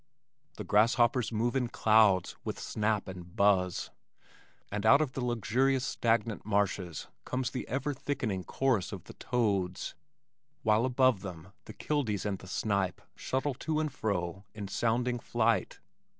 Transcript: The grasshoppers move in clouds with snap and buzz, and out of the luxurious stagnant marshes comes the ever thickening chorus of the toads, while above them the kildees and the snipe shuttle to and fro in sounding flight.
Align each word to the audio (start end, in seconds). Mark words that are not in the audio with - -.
The 0.57 0.63
grasshoppers 0.63 1.31
move 1.31 1.55
in 1.55 1.67
clouds 1.67 2.35
with 2.43 2.59
snap 2.59 3.07
and 3.07 3.35
buzz, 3.35 3.91
and 4.71 4.83
out 4.83 4.99
of 4.99 5.11
the 5.11 5.23
luxurious 5.23 5.85
stagnant 5.85 6.43
marshes 6.43 7.05
comes 7.23 7.51
the 7.51 7.67
ever 7.67 7.93
thickening 7.93 8.43
chorus 8.43 8.91
of 8.91 9.03
the 9.03 9.13
toads, 9.13 9.93
while 10.63 10.85
above 10.85 11.21
them 11.21 11.49
the 11.65 11.73
kildees 11.75 12.25
and 12.25 12.39
the 12.39 12.47
snipe 12.47 12.99
shuttle 13.15 13.53
to 13.53 13.79
and 13.79 13.93
fro 13.93 14.43
in 14.55 14.67
sounding 14.67 15.19
flight. 15.19 15.79